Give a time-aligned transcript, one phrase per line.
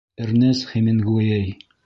[0.21, 1.47] Эрнест Хемингуэй.